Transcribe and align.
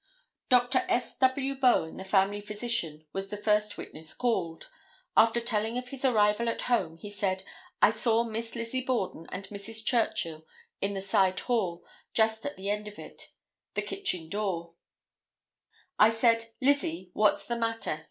Dr. 0.49 0.81
S. 0.89 1.15
W. 1.19 1.53
Bowen, 1.53 1.97
the 1.97 2.03
family 2.03 2.41
physician, 2.41 3.05
was 3.13 3.27
the 3.29 3.37
first 3.37 3.77
witness 3.77 4.15
called. 4.15 4.67
After 5.15 5.39
telling 5.39 5.77
of 5.77 5.89
his 5.89 6.03
arrival 6.03 6.49
at 6.49 6.61
home 6.63 6.97
he 6.97 7.11
said: 7.11 7.43
"I 7.83 7.91
saw 7.91 8.23
Miss 8.23 8.55
Lizzie 8.55 8.81
Borden 8.81 9.27
and 9.31 9.47
Mrs. 9.49 9.85
Churchill 9.85 10.43
in 10.81 10.95
the 10.95 11.01
side 11.01 11.41
hall, 11.41 11.85
just 12.15 12.43
at 12.47 12.57
the 12.57 12.67
end 12.71 12.87
of 12.87 12.97
it, 12.97 13.29
the 13.75 13.83
kitchen 13.83 14.27
door; 14.27 14.73
I 15.99 16.09
said, 16.09 16.45
'Lizzie, 16.59 17.11
what's 17.13 17.45
the 17.45 17.55
matter? 17.57 17.99